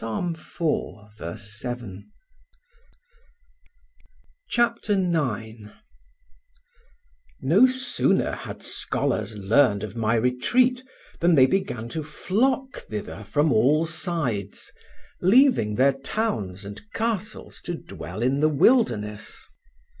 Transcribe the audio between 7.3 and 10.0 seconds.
No sooner had scholars learned of